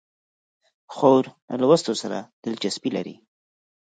خور 0.95 1.23
له 1.49 1.55
لوستو 1.63 1.93
سره 2.01 2.17
دلچسپي 2.43 2.89
لري. 2.97 3.15